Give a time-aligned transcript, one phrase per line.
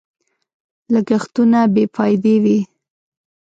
[0.93, 2.59] لګښتونه بې فايدې وي.